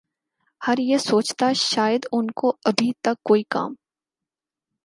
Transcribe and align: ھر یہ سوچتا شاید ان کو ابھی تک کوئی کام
ھر 0.61 0.77
یہ 0.79 0.97
سوچتا 0.99 1.51
شاید 1.61 2.05
ان 2.11 2.31
کو 2.31 2.53
ابھی 2.65 2.91
تک 3.01 3.23
کوئی 3.23 3.43
کام 3.49 3.73